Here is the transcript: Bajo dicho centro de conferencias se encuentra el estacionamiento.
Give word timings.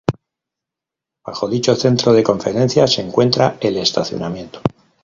Bajo 1.23 1.47
dicho 1.47 1.75
centro 1.75 2.11
de 2.11 2.23
conferencias 2.23 2.91
se 2.93 3.03
encuentra 3.03 3.59
el 3.61 3.77
estacionamiento. 3.77 4.59